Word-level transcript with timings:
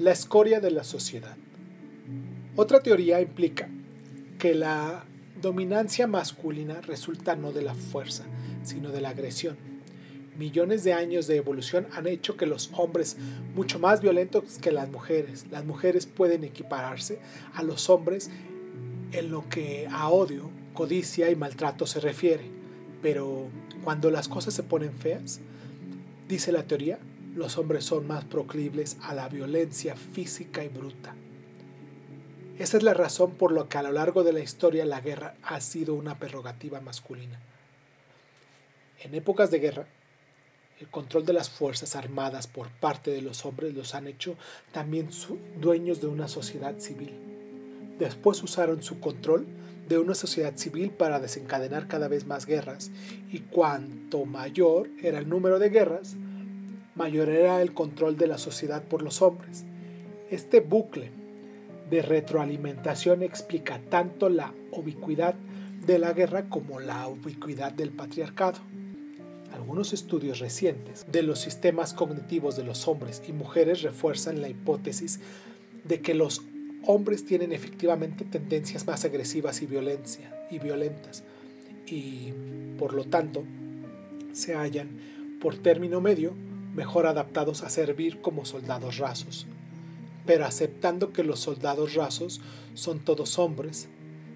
La 0.00 0.10
escoria 0.10 0.58
de 0.58 0.72
la 0.72 0.82
sociedad. 0.82 1.36
Otra 2.56 2.80
teoría 2.80 3.20
implica 3.20 3.68
que 4.40 4.52
la 4.52 5.04
dominancia 5.40 6.08
masculina 6.08 6.80
resulta 6.80 7.36
no 7.36 7.52
de 7.52 7.62
la 7.62 7.74
fuerza, 7.74 8.24
sino 8.64 8.90
de 8.90 9.00
la 9.00 9.10
agresión. 9.10 9.56
Millones 10.36 10.82
de 10.82 10.94
años 10.94 11.28
de 11.28 11.36
evolución 11.36 11.86
han 11.92 12.08
hecho 12.08 12.36
que 12.36 12.44
los 12.44 12.70
hombres 12.72 13.16
mucho 13.54 13.78
más 13.78 14.00
violentos 14.00 14.58
que 14.58 14.72
las 14.72 14.90
mujeres. 14.90 15.46
Las 15.52 15.64
mujeres 15.64 16.06
pueden 16.06 16.42
equipararse 16.42 17.20
a 17.54 17.62
los 17.62 17.88
hombres 17.88 18.30
en 19.12 19.30
lo 19.30 19.48
que 19.48 19.86
a 19.88 20.08
odio, 20.08 20.50
codicia 20.72 21.30
y 21.30 21.36
maltrato 21.36 21.86
se 21.86 22.00
refiere. 22.00 22.50
Pero 23.00 23.46
cuando 23.84 24.10
las 24.10 24.26
cosas 24.26 24.54
se 24.54 24.64
ponen 24.64 24.92
feas, 24.92 25.40
dice 26.28 26.50
la 26.50 26.64
teoría, 26.64 26.98
los 27.34 27.58
hombres 27.58 27.84
son 27.84 28.06
más 28.06 28.24
proclibles 28.24 28.96
a 29.02 29.14
la 29.14 29.28
violencia 29.28 29.96
física 29.96 30.62
y 30.64 30.68
bruta. 30.68 31.14
Esa 32.58 32.76
es 32.76 32.82
la 32.84 32.94
razón 32.94 33.32
por 33.32 33.52
la 33.52 33.68
que 33.68 33.78
a 33.78 33.82
lo 33.82 33.90
largo 33.90 34.22
de 34.22 34.32
la 34.32 34.40
historia 34.40 34.84
la 34.84 35.00
guerra 35.00 35.34
ha 35.42 35.60
sido 35.60 35.94
una 35.94 36.18
prerrogativa 36.18 36.80
masculina. 36.80 37.40
En 39.02 39.14
épocas 39.14 39.50
de 39.50 39.58
guerra, 39.58 39.86
el 40.80 40.88
control 40.88 41.26
de 41.26 41.32
las 41.32 41.50
fuerzas 41.50 41.96
armadas 41.96 42.46
por 42.46 42.68
parte 42.68 43.10
de 43.10 43.22
los 43.22 43.44
hombres 43.44 43.74
los 43.74 43.94
han 43.94 44.06
hecho 44.06 44.36
también 44.72 45.08
dueños 45.60 46.00
de 46.00 46.06
una 46.06 46.28
sociedad 46.28 46.78
civil. 46.78 47.12
Después 47.98 48.42
usaron 48.42 48.82
su 48.82 49.00
control 49.00 49.46
de 49.88 49.98
una 49.98 50.14
sociedad 50.14 50.56
civil 50.56 50.90
para 50.90 51.20
desencadenar 51.20 51.88
cada 51.88 52.08
vez 52.08 52.26
más 52.26 52.46
guerras, 52.46 52.90
y 53.30 53.40
cuanto 53.40 54.24
mayor 54.24 54.88
era 55.02 55.18
el 55.18 55.28
número 55.28 55.58
de 55.58 55.70
guerras, 55.70 56.16
mayor 56.94 57.28
era 57.28 57.60
el 57.62 57.74
control 57.74 58.16
de 58.16 58.26
la 58.26 58.38
sociedad 58.38 58.82
por 58.82 59.02
los 59.02 59.22
hombres. 59.22 59.64
Este 60.30 60.60
bucle 60.60 61.10
de 61.90 62.02
retroalimentación 62.02 63.22
explica 63.22 63.80
tanto 63.90 64.28
la 64.28 64.52
ubicuidad 64.72 65.34
de 65.86 65.98
la 65.98 66.12
guerra 66.12 66.48
como 66.48 66.80
la 66.80 67.06
ubicuidad 67.08 67.72
del 67.72 67.90
patriarcado. 67.90 68.58
Algunos 69.52 69.92
estudios 69.92 70.40
recientes 70.40 71.06
de 71.10 71.22
los 71.22 71.40
sistemas 71.40 71.92
cognitivos 71.92 72.56
de 72.56 72.64
los 72.64 72.88
hombres 72.88 73.22
y 73.28 73.32
mujeres 73.32 73.82
refuerzan 73.82 74.40
la 74.40 74.48
hipótesis 74.48 75.20
de 75.84 76.00
que 76.00 76.14
los 76.14 76.42
hombres 76.86 77.24
tienen 77.24 77.52
efectivamente 77.52 78.24
tendencias 78.24 78.86
más 78.86 79.04
agresivas 79.04 79.62
y, 79.62 79.66
violencia, 79.66 80.46
y 80.50 80.58
violentas 80.58 81.22
y 81.86 82.32
por 82.78 82.94
lo 82.94 83.04
tanto 83.04 83.44
se 84.32 84.54
hallan 84.54 84.88
por 85.40 85.56
término 85.56 86.00
medio 86.00 86.34
mejor 86.74 87.06
adaptados 87.06 87.62
a 87.62 87.70
servir 87.70 88.20
como 88.20 88.44
soldados 88.44 88.98
rasos 88.98 89.46
pero 90.26 90.44
aceptando 90.44 91.12
que 91.12 91.24
los 91.24 91.40
soldados 91.40 91.94
rasos 91.94 92.40
son 92.74 93.00
todos 93.00 93.38
hombres, 93.38 93.88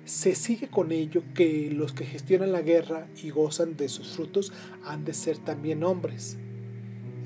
se 0.05 0.35
sigue 0.35 0.69
con 0.69 0.93
ello 0.93 1.23
que 1.35 1.71
los 1.71 1.93
que 1.93 2.05
gestionan 2.05 2.53
la 2.53 2.63
guerra 2.63 3.07
y 3.23 3.31
gozan 3.31 3.77
de 3.77 3.89
sus 3.89 4.09
frutos 4.09 4.53
han 4.85 5.05
de 5.05 5.15
ser 5.15 5.39
también 5.39 5.85
hombres. 5.85 6.39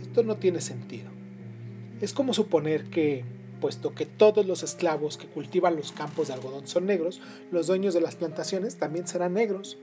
Esto 0.01 0.23
no 0.23 0.37
tiene 0.37 0.61
sentido. 0.61 1.11
Es 2.01 2.13
como 2.13 2.35
suponer 2.35 2.85
que, 2.85 3.25
puesto 3.61 3.95
que 3.95 4.07
todos 4.07 4.47
los 4.47 4.63
esclavos 4.65 5.17
que 5.17 5.29
cultivan 5.29 5.77
los 5.77 5.93
campos 5.93 6.29
de 6.29 6.35
algodón 6.35 6.67
son 6.67 6.87
negros, 6.87 7.21
los 7.53 7.69
dueños 7.69 7.95
de 7.95 8.01
las 8.01 8.17
plantaciones 8.17 8.77
también 8.77 9.07
serán 9.07 9.35
negros. 9.35 9.79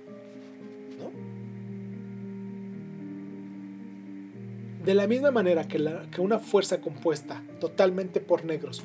De 4.90 4.96
la 4.96 5.06
misma 5.06 5.30
manera 5.30 5.68
que, 5.68 5.78
una 6.20 6.40
fuerza 6.40 6.82
compuesta 6.82 7.44
totalmente 7.60 8.20
por 8.20 8.44
negros 8.44 8.82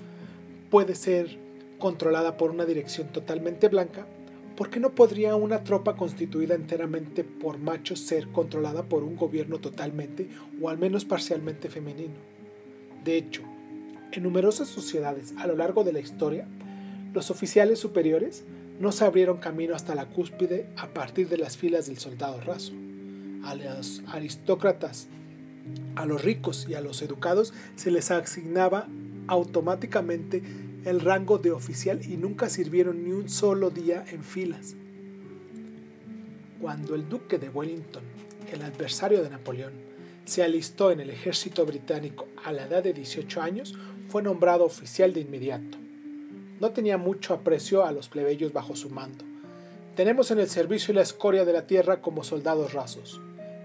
puede 0.68 0.96
ser 0.96 1.38
controlada 1.78 2.36
por 2.36 2.50
una 2.50 2.66
dirección 2.66 3.08
totalmente 3.08 3.68
blanca, 3.68 4.04
¿por 4.54 4.68
qué 4.68 4.80
no 4.80 4.90
podría 4.90 5.34
una 5.34 5.64
tropa 5.64 5.96
constituida 5.96 6.56
enteramente 6.56 7.24
por 7.24 7.56
machos 7.56 8.00
ser 8.00 8.28
controlada 8.28 8.82
por 8.82 9.02
un 9.02 9.16
gobierno 9.16 9.60
totalmente 9.60 10.28
o 10.60 10.68
al 10.68 10.76
menos 10.76 11.06
parcialmente 11.06 11.70
femenino? 11.70 12.16
De 13.02 13.16
hecho, 13.16 13.40
en 14.12 14.24
numerosas 14.24 14.68
sociedades 14.68 15.32
a 15.38 15.46
lo 15.46 15.56
largo 15.56 15.84
de 15.84 15.94
la 15.94 16.00
historia, 16.00 16.46
los 17.14 17.30
oficiales 17.30 17.78
superiores 17.78 18.44
no 18.78 18.92
se 18.92 19.06
abrieron 19.06 19.38
camino 19.38 19.74
hasta 19.74 19.94
la 19.94 20.04
cúspide 20.04 20.66
a 20.76 20.88
partir 20.88 21.30
de 21.30 21.38
las 21.38 21.56
filas 21.56 21.86
del 21.86 21.96
soldado 21.96 22.42
raso. 22.42 22.74
A 23.42 23.54
los 23.54 24.02
aristócratas 24.08 25.08
a 25.96 26.06
los 26.06 26.22
ricos 26.22 26.66
y 26.68 26.74
a 26.74 26.80
los 26.80 27.02
educados 27.02 27.52
se 27.76 27.90
les 27.90 28.10
asignaba 28.10 28.88
automáticamente 29.26 30.42
el 30.84 31.00
rango 31.00 31.38
de 31.38 31.50
oficial 31.50 32.00
y 32.04 32.16
nunca 32.16 32.48
sirvieron 32.48 33.04
ni 33.04 33.12
un 33.12 33.28
solo 33.28 33.70
día 33.70 34.04
en 34.10 34.22
filas. 34.22 34.74
Cuando 36.60 36.94
el 36.94 37.08
duque 37.08 37.38
de 37.38 37.48
Wellington, 37.48 38.02
el 38.52 38.62
adversario 38.62 39.22
de 39.22 39.30
Napoleón, 39.30 39.72
se 40.24 40.42
alistó 40.42 40.90
en 40.90 41.00
el 41.00 41.10
ejército 41.10 41.66
británico 41.66 42.26
a 42.44 42.52
la 42.52 42.66
edad 42.66 42.82
de 42.82 42.92
18 42.92 43.42
años, 43.42 43.74
fue 44.08 44.22
nombrado 44.22 44.64
oficial 44.64 45.12
de 45.12 45.20
inmediato. 45.20 45.78
No 46.60 46.70
tenía 46.70 46.96
mucho 46.96 47.34
aprecio 47.34 47.84
a 47.84 47.92
los 47.92 48.08
plebeyos 48.08 48.52
bajo 48.52 48.76
su 48.76 48.88
mando. 48.88 49.24
Tenemos 49.96 50.30
en 50.30 50.38
el 50.38 50.48
servicio 50.48 50.94
la 50.94 51.02
escoria 51.02 51.44
de 51.44 51.52
la 51.52 51.66
tierra 51.66 52.00
como 52.00 52.24
soldados 52.24 52.72
rasos 52.72 53.20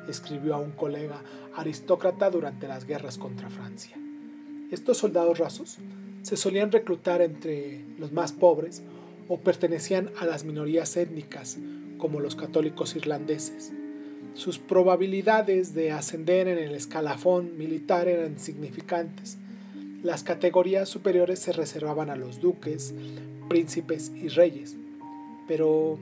escribió 0.09 0.55
a 0.55 0.59
un 0.59 0.71
colega 0.71 1.21
aristócrata 1.55 2.29
durante 2.29 2.67
las 2.67 2.85
guerras 2.85 3.17
contra 3.17 3.49
Francia. 3.49 3.97
Estos 4.71 4.97
soldados 4.97 5.39
rasos 5.39 5.77
se 6.21 6.37
solían 6.37 6.71
reclutar 6.71 7.21
entre 7.21 7.81
los 7.97 8.11
más 8.11 8.31
pobres 8.31 8.83
o 9.27 9.37
pertenecían 9.39 10.09
a 10.19 10.25
las 10.25 10.43
minorías 10.43 10.97
étnicas, 10.97 11.57
como 11.97 12.19
los 12.19 12.35
católicos 12.35 12.95
irlandeses. 12.95 13.71
Sus 14.33 14.57
probabilidades 14.57 15.73
de 15.73 15.91
ascender 15.91 16.47
en 16.47 16.57
el 16.57 16.75
escalafón 16.75 17.57
militar 17.57 18.07
eran 18.07 18.33
insignificantes. 18.33 19.37
Las 20.03 20.23
categorías 20.23 20.87
superiores 20.87 21.39
se 21.39 21.51
reservaban 21.51 22.09
a 22.09 22.15
los 22.15 22.39
duques, 22.39 22.93
príncipes 23.49 24.11
y 24.15 24.29
reyes. 24.29 24.77
Pero, 25.47 25.97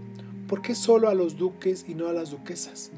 ¿por 0.47 0.61
qué 0.61 0.75
solo 0.75 1.09
a 1.09 1.15
los 1.15 1.37
duques 1.37 1.85
y 1.87 1.95
no 1.95 2.07
a 2.07 2.13
las 2.13 2.31
duquesas? 2.31 2.91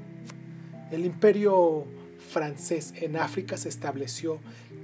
El 0.91 1.05
imperio 1.05 1.85
francés 2.17 2.93
en 2.95 3.15
África 3.15 3.57
se 3.57 3.69
estableció 3.69 4.39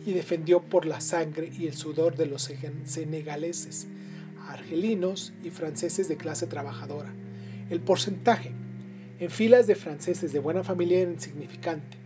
y 0.05 0.13
defendió 0.13 0.61
por 0.61 0.85
la 0.85 1.01
sangre 1.01 1.51
y 1.57 1.65
el 1.65 1.73
sudor 1.73 2.15
de 2.15 2.27
los 2.27 2.51
senegaleses, 2.83 3.87
argelinos 4.47 5.33
y 5.43 5.49
franceses 5.49 6.07
de 6.07 6.17
clase 6.17 6.45
trabajadora. 6.45 7.11
El 7.71 7.81
porcentaje 7.81 8.51
en 9.19 9.31
filas 9.31 9.65
de 9.65 9.75
franceses 9.75 10.31
de 10.31 10.39
buena 10.39 10.63
familia 10.63 10.99
era 10.99 11.11
insignificante, 11.11 11.97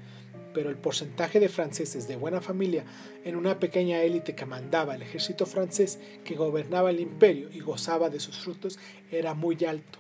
pero 0.54 0.70
el 0.70 0.78
porcentaje 0.78 1.42
de 1.42 1.50
franceses 1.50 2.08
de 2.08 2.16
buena 2.16 2.40
familia 2.40 2.86
en 3.26 3.36
una 3.36 3.60
pequeña 3.60 4.02
élite 4.02 4.34
que 4.34 4.46
mandaba 4.46 4.96
el 4.96 5.02
ejército 5.02 5.46
francés 5.46 6.00
que 6.24 6.36
gobernaba 6.36 6.90
el 6.90 7.02
imperio 7.02 7.50
y 7.52 7.60
gozaba 7.60 8.10
de 8.10 8.22
sus 8.22 8.38
frutos 8.38 8.80
era 9.12 9.34
muy 9.34 9.58
alto. 9.66 10.00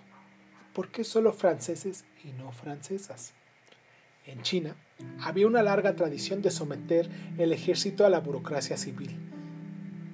¿Por 0.73 0.89
qué 0.89 1.03
solo 1.03 1.33
franceses 1.33 2.05
y 2.23 2.31
no 2.31 2.53
francesas? 2.53 3.33
En 4.29 4.43
China 4.43 4.75
había 5.21 5.47
una 5.47 5.63
larga 5.63 5.95
tradición 5.95 6.43
de 6.43 6.51
someter 6.51 7.09
el 7.39 7.51
ejército 7.51 8.05
a 8.05 8.09
la 8.09 8.19
burocracia 8.19 8.77
civil, 8.77 9.09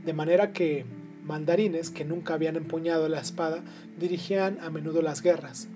de 0.06 0.14
manera 0.14 0.54
que 0.54 0.86
mandarines 1.26 1.90
que 1.90 2.06
nunca 2.06 2.34
habían 2.34 2.56
empuñado 2.56 3.10
la 3.10 3.20
espada 3.20 3.62
dirigían 4.00 4.58
a 4.62 4.70
menudo 4.70 5.02
las 5.02 5.22
guerras. 5.22 5.68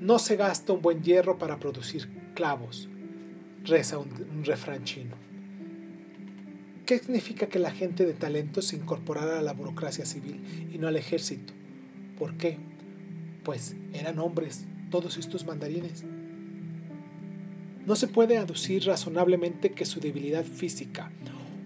No 0.00 0.18
se 0.18 0.34
gasta 0.34 0.72
un 0.72 0.82
buen 0.82 1.04
hierro 1.04 1.38
para 1.38 1.60
producir 1.60 2.08
clavos, 2.34 2.88
reza 3.62 3.98
un, 3.98 4.44
refrán 4.44 4.82
chino. 4.82 5.14
¿Qué 6.84 6.98
significa 6.98 7.46
que 7.46 7.60
la 7.60 7.70
gente 7.70 8.04
de 8.04 8.14
talento 8.14 8.60
se 8.60 8.74
incorporara 8.74 9.38
a 9.38 9.42
la 9.42 9.52
burocracia 9.52 10.04
civil 10.04 10.68
y 10.72 10.78
no 10.78 10.88
al 10.88 10.96
ejército? 10.96 11.52
¿Por 12.18 12.36
qué? 12.36 12.58
Pues 13.44 13.76
eran 13.92 14.18
hombres 14.18 14.66
todos 14.90 15.16
estos 15.16 15.46
mandarines. 15.46 16.04
No 17.86 17.94
se 17.94 18.08
puede 18.08 18.36
aducir 18.36 18.84
razonablemente 18.84 19.70
que 19.70 19.84
su 19.84 20.00
debilidad 20.00 20.44
física 20.44 21.12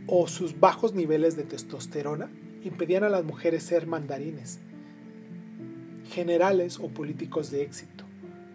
o 0.06 0.28
sus 0.28 0.61
bajos 0.61 0.93
niveles 0.93 1.34
de 1.34 1.44
testosterona 1.44 2.31
impedían 2.62 3.05
a 3.05 3.08
las 3.08 3.25
mujeres 3.25 3.62
ser 3.62 3.87
mandarines, 3.87 4.58
generales 6.11 6.78
o 6.78 6.88
políticos 6.88 7.50
de 7.50 7.62
éxito. 7.62 8.05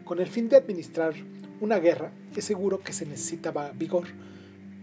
Con 0.04 0.20
el 0.20 0.28
fin 0.28 0.48
de 0.48 0.58
administrar 0.58 1.16
una 1.60 1.80
guerra, 1.80 2.12
es 2.36 2.46
seguro 2.46 2.82
que 2.82 2.94
se 2.94 3.08
necesitaba 3.08 3.72
vigor, 3.72 4.10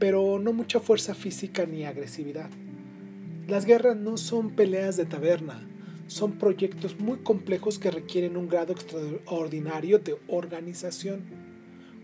pero 0.01 0.41
no 0.41 0.53
mucha 0.53 0.81
fuerza 0.81 1.15
física 1.15 1.65
ni 1.67 1.85
agresividad. 1.85 2.51
Las 3.47 3.65
guerras 3.65 3.97
no 3.97 4.17
son 4.17 4.51
peleas 4.51 4.97
de 4.97 5.05
taberna, 5.05 5.65
son 6.09 6.33
proyectos 6.33 6.99
muy 6.99 7.19
complejos 7.19 7.79
que 7.79 7.93
requieren 7.93 8.37
un 8.37 8.49
grado 8.49 8.73
extraordinario 8.73 10.01
de 10.01 10.17
organización 10.27 11.42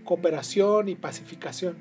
cooperación 0.09 0.89
y 0.89 0.95
pacificación. 0.95 1.77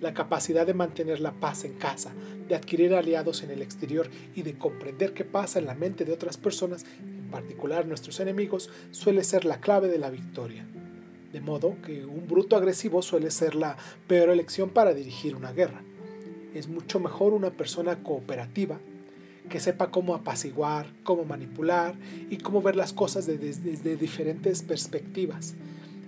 la 0.00 0.14
capacidad 0.14 0.66
de 0.66 0.74
mantener 0.74 1.18
la 1.18 1.32
paz 1.32 1.64
en 1.64 1.72
casa, 1.72 2.12
de 2.46 2.54
adquirir 2.54 2.94
aliados 2.94 3.42
en 3.42 3.50
el 3.50 3.60
exterior 3.60 4.08
y 4.36 4.42
de 4.42 4.56
comprender 4.56 5.14
qué 5.14 5.24
pasa 5.24 5.58
en 5.58 5.66
la 5.66 5.74
mente 5.74 6.04
de 6.04 6.12
otras 6.12 6.36
personas, 6.36 6.84
en 7.00 7.28
particular 7.28 7.86
nuestros 7.86 8.20
enemigos, 8.20 8.70
suele 8.92 9.24
ser 9.24 9.44
la 9.44 9.58
clave 9.58 9.88
de 9.88 9.98
la 9.98 10.10
victoria. 10.10 10.64
De 11.32 11.40
modo 11.40 11.76
que 11.82 12.04
un 12.04 12.28
bruto 12.28 12.56
agresivo 12.56 13.02
suele 13.02 13.32
ser 13.32 13.56
la 13.56 13.76
peor 14.06 14.28
elección 14.28 14.68
para 14.70 14.94
dirigir 14.94 15.34
una 15.34 15.52
guerra. 15.52 15.82
Es 16.54 16.68
mucho 16.68 17.00
mejor 17.00 17.32
una 17.32 17.50
persona 17.50 18.00
cooperativa, 18.02 18.78
que 19.48 19.58
sepa 19.58 19.90
cómo 19.90 20.14
apaciguar, 20.14 20.86
cómo 21.02 21.24
manipular 21.24 21.96
y 22.30 22.36
cómo 22.36 22.62
ver 22.62 22.76
las 22.76 22.92
cosas 22.92 23.26
desde, 23.26 23.96
diferentes 23.96 24.62
perspectivas. 24.62 25.54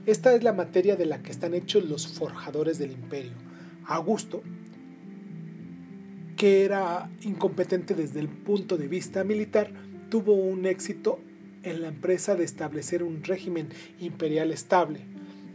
Esta 0.08 0.34
es 0.34 0.42
la 0.42 0.54
materia 0.54 0.96
de 0.96 1.04
la 1.04 1.22
que 1.22 1.30
están 1.30 1.52
hechos 1.52 1.84
los 1.84 2.08
forjadores 2.08 2.78
del 2.78 2.92
imperio. 2.92 3.34
Augusto, 3.84 4.42
que 6.34 6.64
era 6.64 7.10
incompetente 7.20 7.94
desde 7.94 8.20
el 8.20 8.28
punto 8.30 8.78
de 8.78 8.88
vista 8.88 9.22
militar, 9.22 9.70
tuvo 10.08 10.32
un 10.32 10.64
éxito 10.64 11.20
en 11.62 11.82
la 11.82 11.88
empresa 11.88 12.36
de 12.36 12.44
establecer 12.44 13.02
un 13.02 13.22
régimen 13.22 13.68
imperial 14.00 14.50
estable 14.50 15.00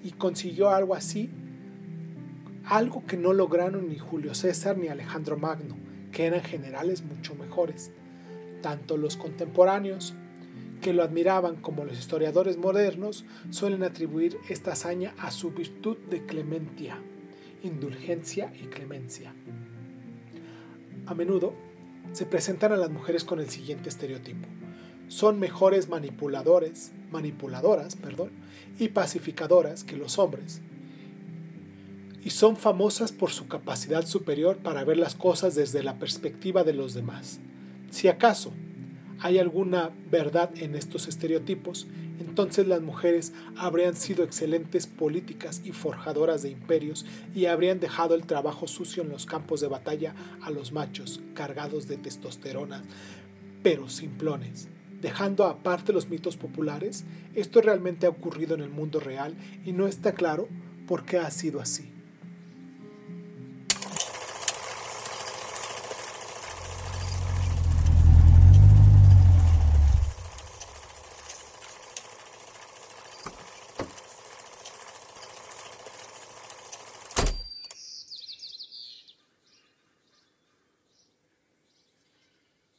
y 0.03 0.11
consiguió 0.11 0.69
algo 0.69 0.93
así, 0.93 1.31
algo 2.65 3.07
que 3.07 3.17
no 3.17 3.33
lograron 3.33 3.89
ni 3.89 3.97
Julio 3.97 4.35
César 4.35 4.77
ni 4.77 4.87
Alejandro 4.87 5.35
Magno 5.35 5.75
que 6.11 6.27
eran 6.27 6.43
generales 6.43 7.01
mucho 7.01 7.33
mejores. 7.33 7.89
Tanto 8.61 8.97
los 8.97 9.17
contemporáneos, 9.17 10.13
que 10.83 10.93
lo 10.93 11.01
admiraban, 11.01 11.55
como 11.55 11.85
los 11.85 11.97
historiadores 11.97 12.57
modernos, 12.57 13.23
suelen 13.49 13.83
atribuir 13.83 14.37
esta 14.49 14.73
hazaña 14.73 15.15
a 15.17 15.31
su 15.31 15.51
virtud 15.51 15.97
de 16.09 16.25
clementia, 16.25 17.01
indulgencia 17.63 18.53
y 18.61 18.67
clemencia. 18.67 19.33
A 21.05 21.15
menudo 21.15 21.53
se 22.11 22.25
presentan 22.25 22.73
a 22.73 22.77
las 22.77 22.91
mujeres 22.91 23.23
con 23.23 23.39
el 23.39 23.49
siguiente 23.49 23.87
estereotipo. 23.87 24.45
Son 25.07 25.39
mejores 25.39 25.87
manipuladores, 25.87 26.91
manipuladoras, 27.11 27.95
perdón, 27.95 28.31
y 28.77 28.89
pacificadoras 28.89 29.85
que 29.85 29.95
los 29.95 30.19
hombres, 30.19 30.61
y 32.25 32.31
son 32.31 32.57
famosas 32.57 33.13
por 33.13 33.31
su 33.31 33.47
capacidad 33.47 34.05
superior 34.05 34.57
para 34.57 34.83
ver 34.83 34.97
las 34.97 35.15
cosas 35.15 35.55
desde 35.55 35.81
la 35.81 35.97
perspectiva 35.97 36.65
de 36.65 36.73
los 36.73 36.93
demás. 36.93 37.39
Si 37.89 38.09
acaso 38.09 38.53
hay 39.23 39.39
alguna 39.39 39.91
verdad 40.11 40.51
en 40.57 40.75
estos 40.75 41.07
estereotipos, 41.07 41.87
entonces 42.19 42.67
las 42.67 42.81
mujeres 42.81 43.31
habrían 43.55 43.95
sido 43.95 44.25
excelentes 44.25 44.85
políticas 44.85 45.61
y 45.63 45.71
forjadoras 45.71 46.43
de 46.43 46.49
imperios 46.49 47.05
y 47.33 47.45
habrían 47.45 47.79
dejado 47.79 48.15
el 48.15 48.25
trabajo 48.25 48.67
sucio 48.67 49.01
en 49.01 49.07
los 49.07 49.25
campos 49.25 49.61
de 49.61 49.67
batalla 49.67 50.13
a 50.41 50.51
los 50.51 50.73
machos 50.73 51.21
cargados 51.33 51.87
de 51.87 51.95
testosterona, 51.95 52.83
pero 53.63 53.87
simplones. 53.87 54.67
Dejando 55.01 55.45
aparte 55.45 55.93
los 55.93 56.09
mitos 56.09 56.35
populares, 56.35 57.05
esto 57.33 57.61
realmente 57.61 58.05
ha 58.05 58.09
ocurrido 58.09 58.55
en 58.55 58.61
el 58.61 58.69
mundo 58.69 58.99
real 58.99 59.35
y 59.65 59.71
no 59.71 59.87
está 59.87 60.11
claro 60.11 60.49
por 60.85 61.05
qué 61.05 61.17
ha 61.17 61.31
sido 61.31 61.61
así. 61.61 61.92